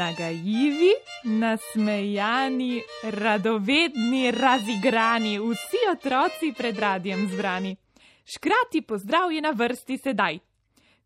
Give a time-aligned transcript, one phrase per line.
[0.00, 0.92] Nagajivi,
[1.24, 7.76] nasmejani, radovedni, razigrani, vsi otroci pred radijem zbrani.
[8.24, 10.38] Škrati pozdrav je na vrsti sedaj.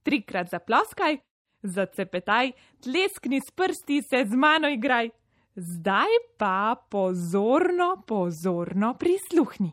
[0.02, 1.18] Trikrat zaploskaj,
[1.62, 2.52] zacepetaj,
[2.82, 5.11] tleskni s prsti se z mano igraj.
[5.56, 9.72] Zdaj pa pozorno, pozorno prisluhni.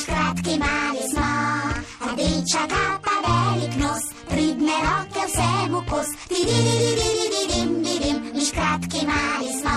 [0.00, 1.73] Škratki mali smo,
[2.12, 6.08] rdeča kapa, velik nos, pridne roke vsemu kos.
[8.34, 9.76] Mi škratki mali smo,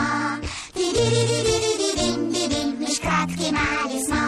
[2.80, 4.24] mi škratki mali smo.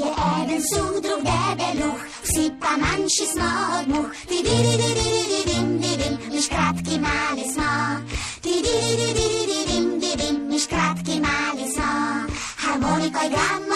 [0.00, 0.08] Je
[0.42, 4.10] eden suh, drug debeluh, vsi pa manjši smo od muh.
[6.32, 7.70] Mi škratki mali smo,
[10.48, 11.90] mi škratki mali smo.
[12.62, 13.69] Harmoniko igramo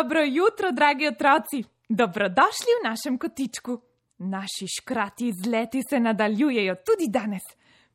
[0.00, 1.64] Dobro jutro, dragi otroci!
[1.88, 3.80] Dobrodošli v našem kotičku.
[4.18, 7.42] Naši škrati izleti se nadaljujejo tudi danes.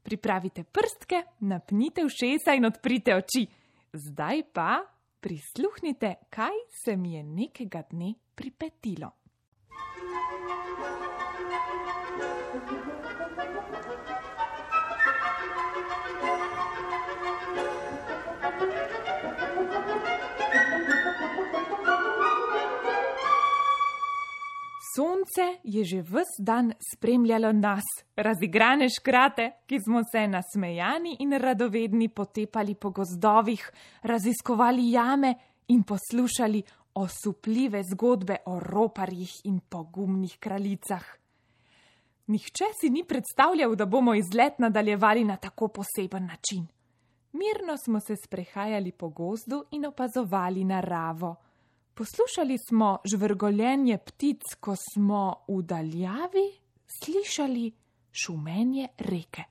[0.03, 3.47] Pripravite prstke, napnite ušesa in odprite oči.
[3.93, 4.85] Zdaj pa
[5.19, 9.11] prisluhnite, kaj se mi je nekega dne pripetilo.
[12.55, 12.94] Sonce
[25.75, 27.83] je že ves dan spremljalo nas,
[28.15, 35.35] razigrane škrate, ki smo se nasmejani in radovedni potepali po gozdovih, raziskovali jame
[35.67, 36.63] in poslušali
[36.95, 41.03] osupljive zgodbe o roparjih in pogumnih kraljicah.
[42.27, 46.67] Nihče si ni predstavljal, da bomo izlet nadaljevali na tako poseben način.
[47.31, 51.35] Mirno smo se sprehajali po gozdu in opazovali naravo.
[51.95, 56.47] Poslušali smo žvrgoljenje ptic, ko smo v daljavi
[56.99, 57.71] slišali
[58.11, 59.43] šumenje reke.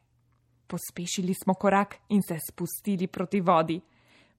[0.67, 3.81] Pospešili smo korak in se spustili proti vodi.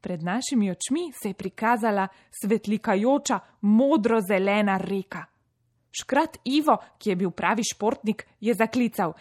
[0.02, 2.08] Pred našimi očmi se je prikazala
[2.42, 5.26] svetlikajoča modro-zelena reka.
[6.02, 9.14] Škrat Ivo, ki je bil pravi športnik, je zaklical: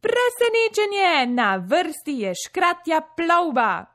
[0.00, 3.93] Presenečenje, na vrsti je škratja plovba!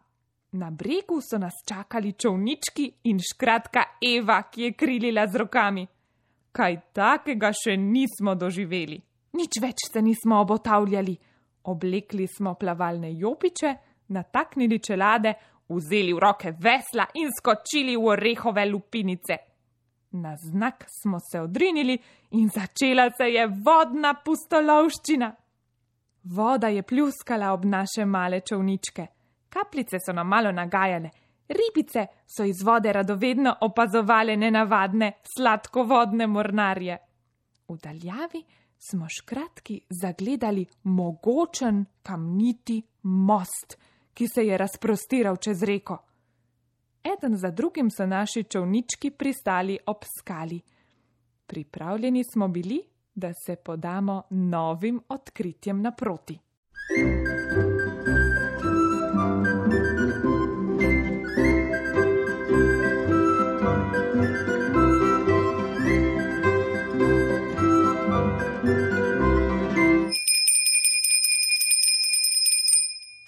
[0.51, 5.87] Na bregu so nas čakali čovnički in škratka Eva, ki je krilila z rokami.
[6.51, 8.97] Kaj takega še nismo doživeli.
[9.37, 11.13] Nič več se nismo obotavljali.
[11.69, 13.75] Oblekli smo plavalne jopiče,
[14.07, 15.35] nataknili čelade,
[15.69, 19.37] vzeli v roke vesla in skočili v orehove lupinice.
[20.17, 21.99] Na znak smo se odrinili
[22.31, 25.29] in začela se je vodna pustolovščina.
[26.23, 29.18] Voda je pljuskala ob naše male čovničke.
[29.49, 31.09] Kapljice so nam malo nagajale,
[31.47, 36.97] ribice so iz vode radovedno opazovale nenavadne sladkovodne mornarje.
[37.67, 38.43] V daljavi
[38.77, 43.77] smo škratki zagledali mogočen kamniti most,
[44.13, 45.97] ki se je razprostiral čez reko.
[47.03, 50.61] Eden za drugim so naši čovnički pristali ob skali.
[51.47, 52.83] Pripravljeni smo bili,
[53.15, 56.39] da se podamo novim odkritjem naproti.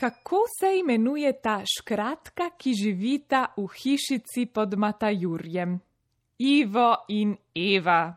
[0.02, 5.76] Kako se imenuje ta škratka, ki živita v hišici pod Matajurjem?
[6.40, 8.16] Ivo in Eva.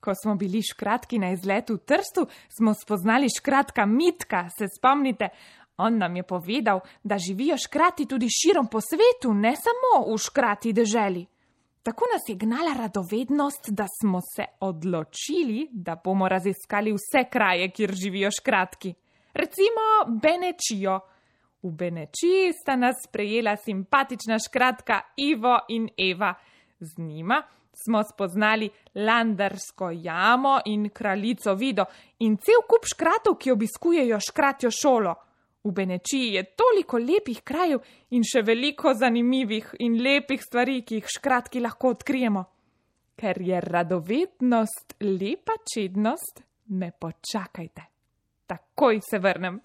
[0.00, 5.28] Ko smo bili škratki na izletu v Trstu, smo spoznali škratka Mitka, se spomnite?
[5.76, 10.72] On nam je povedal, da živijo škrati tudi širom po svetu, ne samo v škrati
[10.72, 11.26] deželi.
[11.82, 17.94] Tako nas je gnala radovednost, da smo se odločili, da bomo raziskali vse kraje, kjer
[17.94, 18.94] živijo škratki.
[19.32, 21.00] Recimo Benečijo.
[21.62, 26.34] V Benečiji sta nas sprejela simpatična škratka Ivo in Eva.
[26.80, 27.42] Z njima
[27.84, 31.84] smo spoznali Landarsko jamo in kraljico Vido
[32.18, 35.14] in cel kup škratov, ki obiskujejo škratjo šolo.
[35.64, 41.12] V Benečiji je toliko lepih krajev in še veliko zanimivih in lepih stvari, ki jih
[41.16, 42.44] škratki lahko odkrijemo.
[43.20, 47.89] Ker je radovednost lepa čednost, me počakajte.
[48.50, 49.60] Takoj se vrnem.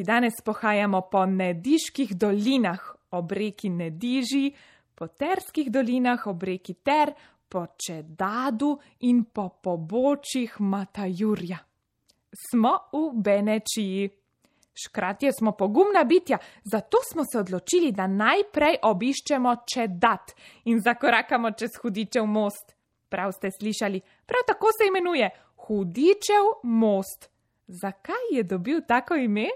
[0.00, 2.80] Tudi danes pohajamo po nediških dolinah
[3.10, 4.46] ob reki Nediži,
[4.94, 7.12] po terskih dolinah ob reki Ter,
[7.48, 11.58] po Čedadu in po pobočjih Matajurja.
[12.32, 14.08] Smo v Benečiji.
[14.72, 20.32] Škratje smo pogumna bitja, zato smo se odločili, da najprej obiščemo Čedat
[20.64, 22.72] in zakorakamo čez Hudičev most.
[23.08, 25.30] Prav ste slišali, prav tako se imenuje
[25.66, 27.28] Hudičev most.
[27.66, 29.50] Zakaj je dobil tako ime?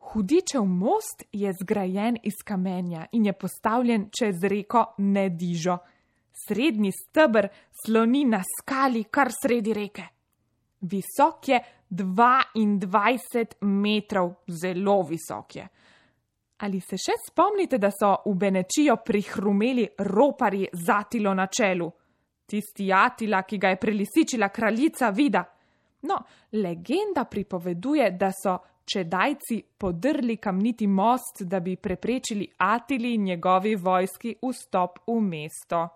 [0.00, 5.78] Hudičev most je zgrajen iz kamenja in je postavljen čez reko Nedižo.
[6.48, 7.48] Srednji stebr
[7.84, 10.02] sloni na skali kar sredi reke.
[10.80, 11.60] Visok je
[11.90, 15.68] 22 metrov, zelo visok je.
[16.60, 21.88] Ali se še spomnite, da so v Benečijo prihrumeli ropari z Atilo na čelu?
[22.46, 25.44] Tisti Atila, ki ga je prelisičila kraljica Vida.
[26.02, 26.16] No,
[26.52, 28.58] legenda pripoveduje, da so
[28.92, 35.88] čedajci podrli kamniti most, da bi preprečili Atili in njegovi vojski vstop v mesto.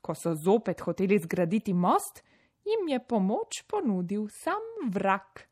[0.00, 2.22] Ko so zopet hoteli zgraditi most,
[2.64, 5.48] jim je pomoč ponudil sam vrak.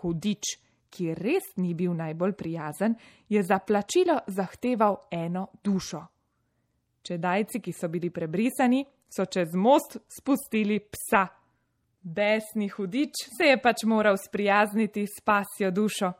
[0.00, 0.56] Hudič,
[0.90, 2.94] ki res ni bil najbolj prijazen,
[3.28, 6.00] je za plačilo zahteval eno dušo.
[7.02, 11.26] Čedajci, ki so bili prebrisani, so čez most spustili psa.
[12.02, 16.12] Besni hudič se je pač moral sprijazniti s pasjo dušo.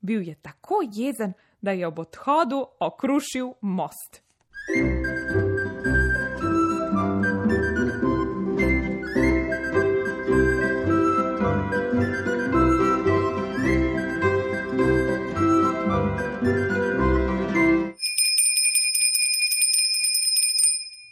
[0.00, 4.22] Bil je tako jezen, da je ob odhodu okrušil most.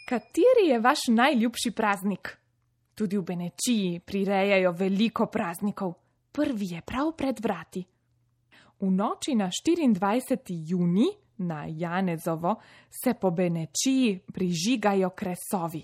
[0.05, 2.44] Kateri je vaš najljubši praznik?
[2.95, 5.93] Tudi v Benečiji prirejajo veliko praznikov.
[6.31, 7.83] Prvi je prav pred vrati.
[8.79, 10.39] V noči na 24.
[10.47, 11.07] juni
[11.37, 12.55] na Janezovo
[12.89, 15.83] se po Benečiji prižigajo kresovi.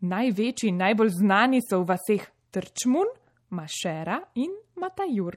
[0.00, 3.08] Največji in najbolj znani so v vaseh Trčmun,
[3.50, 5.36] Mašera in Matajur.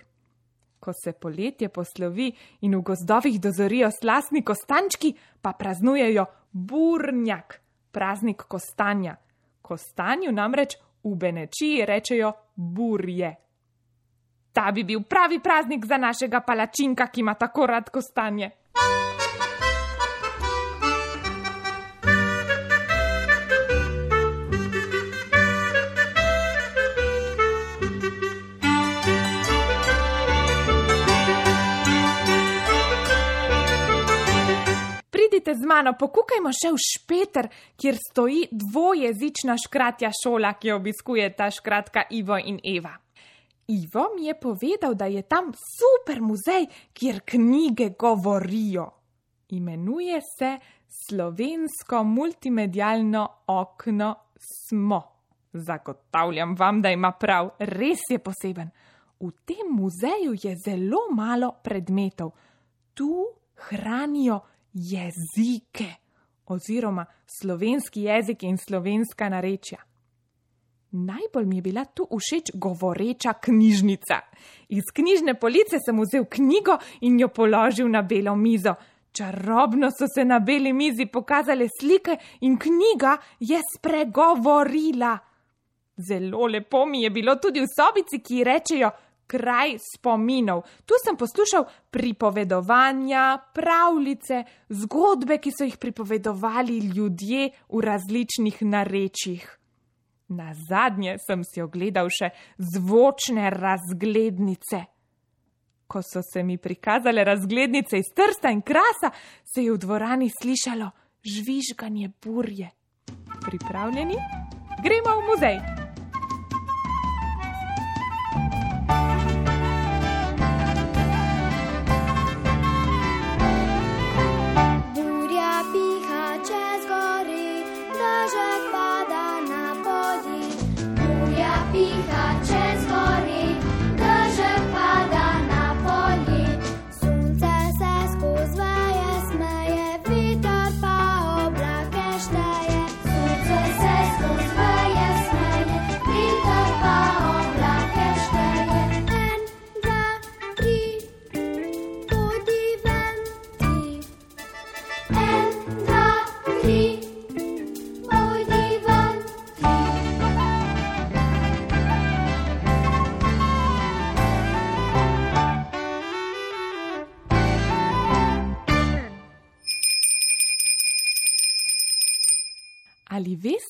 [0.80, 2.32] Ko se poletje poslovi
[2.62, 9.16] in v gozdovih dozorijo slasni kostančki, pa praznujejo Burnjak, praznik kostanja.
[9.64, 13.36] Kostanju namreč v Benečiji rečejo burje.
[14.54, 18.52] Ta bi bil pravi praznik za našega palačinka, ki ima tako rad kostanje.
[35.54, 37.48] Pridite z mano, pokukajmo še v Špeter,
[37.78, 42.96] kjer stoji dvojezična škratja šola, ki jo obiskuje ta škratka Ivo in Eva.
[43.70, 48.88] Ivo mi je povedal, da je tam super muzej, kjer knjige govorijo.
[49.54, 50.58] Imenuje se
[50.90, 55.02] Slovensko multimedialno okno Smo.
[55.54, 58.74] Zagotavljam vam, da ima prav, res je poseben.
[59.22, 62.34] V tem muzeju je zelo malo predmetov.
[62.94, 63.12] Tu
[63.70, 64.42] hranijo
[64.74, 65.94] jezike
[66.46, 67.06] oziroma
[67.40, 69.78] slovenski jezik in slovenska narečja.
[70.92, 74.20] Najbolj mi je bila tu všeč govoreča knjižnica.
[74.70, 78.76] Iz knjižne police sem vzel knjigo in jo položil na belo mizo.
[79.12, 85.18] Čarobno so se na beli mizi pokazale slike in knjiga je spregovorila.
[85.98, 88.90] Zelo lepo mi je bilo tudi v sobici, ki rečejo
[89.34, 90.62] kraj spominov.
[90.86, 99.46] Tu sem poslušal pripovedovanja, pravljice, zgodbe, ki so jih pripovedovali ljudje v različnih narečjih.
[100.34, 104.86] Na zadnje sem si ogledal še zvočne razglednice.
[105.88, 109.12] Ko so se mi prikazale razglednice iz trsta in krasa,
[109.44, 110.90] se je v dvorani slišalo
[111.24, 112.72] žvižganje burje.
[113.46, 114.18] Pripravljeni?
[114.84, 115.83] Gremo v muzej!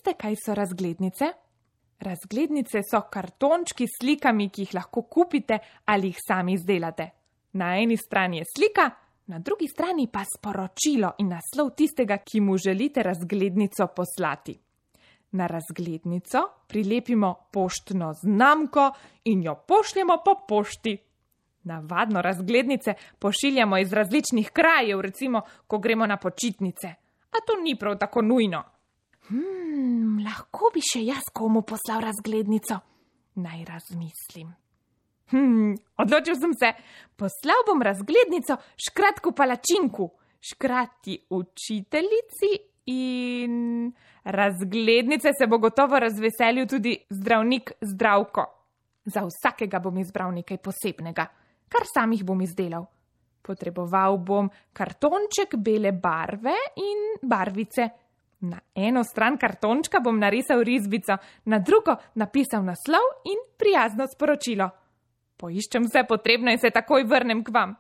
[0.04, 1.26] Veste, kaj so razglednice?
[2.00, 7.10] Razglednice so kartončki s slikami, ki jih lahko kupite ali jih sami izdelate.
[7.54, 8.90] Na eni strani je slika,
[9.28, 14.60] na drugi strani pa sporočilo in naslov tistega, ki mu želite razglednico poslati.
[15.32, 18.92] Na razglednico prilepimo poštno znamko
[19.24, 20.98] in jo pošljemo po pošti.
[21.64, 26.88] Navadno razglednice pošiljamo iz različnih krajev, recimo, ko gremo na počitnice.
[27.32, 28.73] A to ni prav tako nujno.
[29.30, 32.80] Hmm, lahko bi še jaz komu poslal razglednico.
[33.44, 34.52] Naj razmislim.
[35.34, 36.74] Hmm, odločil sem se,
[37.18, 40.10] poslal bom razglednico škratku palačinku,
[40.44, 42.52] škrati učiteljici
[42.92, 43.88] in
[44.24, 48.46] razglednice se bo gotovo razveselil tudi zdravnik zdravko.
[49.06, 51.26] Za vsakega bom izbral nekaj posebnega,
[51.68, 52.86] kar sam jih bom izdelal.
[53.44, 57.90] Potreboval bom kartonček bele barve in barvice.
[58.44, 64.68] Na eno stran kartončka bom narisal risbico, na drugo napisal naslov in prijazno sporočilo.
[65.40, 67.76] Poiščem vse potrebno in se takoj vrnem k vam.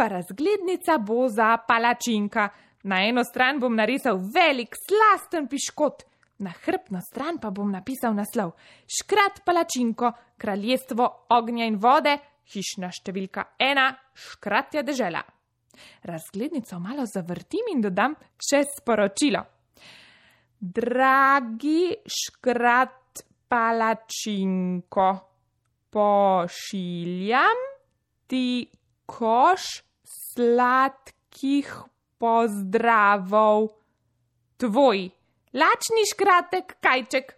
[0.00, 2.48] Prva razglednica bo za palačinka.
[2.82, 6.02] Na eno stran bom narisal velik, slasten piškot,
[6.38, 8.52] na hrbtno stran pa bom napisal naslov:
[9.00, 12.16] Škrat palačinko, kraljestvo ognja in vode,
[12.54, 15.20] hišna številka ena, škratja dežela.
[16.02, 19.44] Razglednico malo zavrtim in dodam še sporočilo.
[20.60, 25.08] Dragi škrat palačinko,
[25.90, 27.64] pošiljam
[28.26, 28.68] ti
[29.06, 29.62] koš
[30.04, 31.72] sladkih
[32.18, 33.68] pozdravov.
[34.60, 35.08] Tvoj,
[35.56, 37.32] lačni škratek kajček.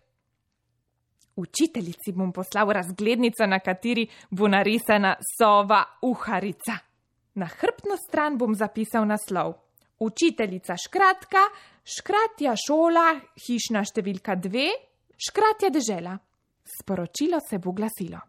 [1.37, 6.92] Učiteljici bom poslal razglednico, na kateri bo narisana sova uharica.
[7.35, 9.55] Na hrbtno stran bom zapisal naslov:
[9.99, 11.47] Učiteljica škratka,
[11.85, 13.07] škratja šola,
[13.47, 14.69] hišna številka dve,
[15.17, 16.17] škratja dežela.
[16.63, 18.21] Sporočilo se bo glasilo: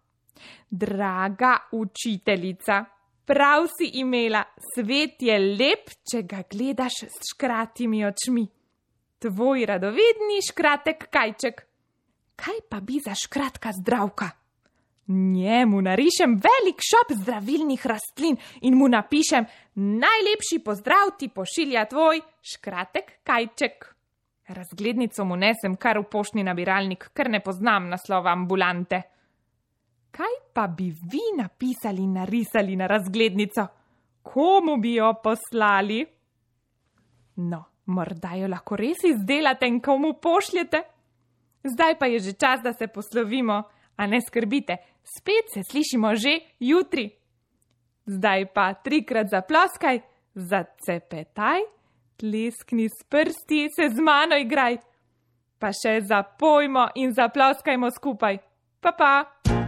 [0.69, 2.79] Draga učiteljica,
[3.25, 4.43] prav si imela,
[4.74, 8.45] svet je lep, če ga gledaš s škratimi očmi.
[9.24, 11.62] Tvoj radovedni škratek kajček.
[12.36, 14.31] Kaj pa bi za škratka zdravka?
[15.07, 19.45] Njemu narišem velik šop zdravilnih rastlin in mu napišem:
[19.75, 23.95] Najlepši pozdrav ti pošilja tvoj škratek kajček.
[24.48, 29.01] Razglednico mu nesem kar v poštni nabiralnik, ker ne poznam naslova ambulante.
[30.12, 33.67] Kaj pa bi vi napisali in narisali na razglednico?
[34.22, 36.05] Komu bi jo poslali?
[37.36, 40.83] No, morda jo lahko res izdelate in komu pošljete?
[41.63, 43.63] Zdaj pa je že čas, da se poslovimo,
[43.95, 47.09] a ne skrbite, spet se slišimo že jutri.
[48.05, 50.01] Zdaj pa trikrat zaploskaj,
[50.35, 51.62] zacepetaj,
[52.19, 54.77] tleskni s prsti, se z mano igraj.
[55.59, 58.38] Pa še zapojmo in zaploskajmo skupaj.
[58.83, 59.62] Pa pa!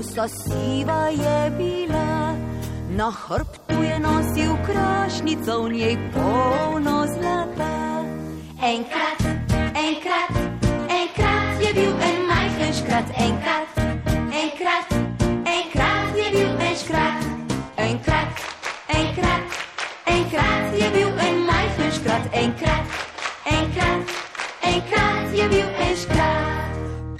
[0.00, 2.34] Vsa siva je bila.
[2.96, 8.04] Na hrbtu je nosil krašnico, v njej polno zlata.
[8.62, 9.20] Enkrat,
[9.76, 10.32] enkrat,
[10.88, 13.68] enkrat je bil en majhen škrat, enkrat,
[14.42, 14.86] enkrat,
[15.44, 17.20] enkrat je bil en škrat.
[17.76, 18.28] Enkrat,
[18.88, 19.44] enkrat,
[20.06, 22.84] enkrat je bil en majhen škrat, enkrat,
[23.44, 24.00] enkrat,
[24.62, 26.72] enkrat je bil en škrat.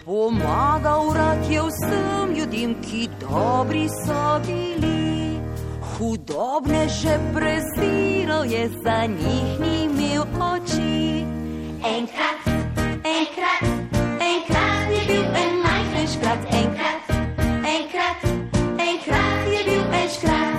[0.05, 2.20] Pomagal rad je vsem
[2.51, 5.41] ljudem, ki dobri so bili.
[5.81, 11.25] Hudobne že preziral je, za njih ni imel oči.
[11.85, 12.41] Enkrat,
[13.05, 13.63] enkrat,
[14.21, 17.03] enkrat je bil en majhen škrat, enkrat,
[17.65, 18.21] enkrat,
[18.79, 20.57] enkrat je bil en škrat.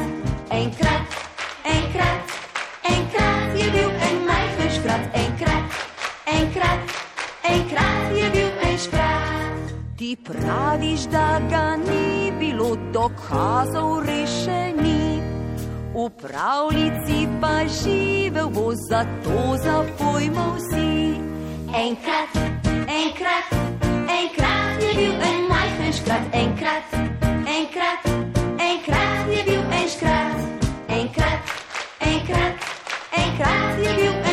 [0.52, 1.06] Enkrat,
[1.66, 2.26] enkrat,
[2.84, 5.66] enkrat je bil en majhen škrat, enkrat,
[6.26, 6.80] enkrat,
[7.44, 7.91] enkrat
[10.02, 15.22] Ti praviš, da ga ni bilo dokazov rešeni,
[15.94, 21.14] v pravljici pa živel bo zato za pojmov si.
[21.86, 22.34] Enkrat,
[22.90, 23.46] enkrat,
[24.10, 26.84] enkrat je bil en majhen škrat, enkrat,
[27.60, 28.02] enkrat,
[28.58, 30.38] enkrat je bil en škrat,
[30.90, 31.40] enkrat,
[32.00, 32.54] enkrat,
[33.14, 34.31] enkrat je bil en.